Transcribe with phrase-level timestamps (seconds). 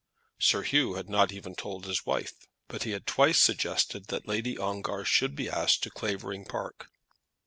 [0.39, 2.33] Sir Hugh had not even told his wife,
[2.67, 6.87] but he had twice suggested that Lady Ongar should be asked to Clavering Park.